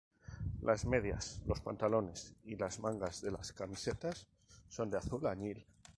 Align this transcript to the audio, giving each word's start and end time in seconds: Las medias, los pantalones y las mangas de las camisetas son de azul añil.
Las 0.63 0.85
medias, 0.87 1.43
los 1.45 1.61
pantalones 1.61 2.33
y 2.45 2.55
las 2.55 2.79
mangas 2.79 3.21
de 3.21 3.29
las 3.29 3.53
camisetas 3.53 4.25
son 4.67 4.89
de 4.89 4.97
azul 4.97 5.27
añil. 5.27 5.63